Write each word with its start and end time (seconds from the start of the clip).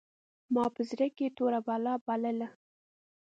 ما 0.53 0.65
په 0.75 0.81
زړه 0.89 1.07
کښې 1.17 1.27
توره 1.37 1.59
بلا 1.67 1.93
بلله. 2.05 2.47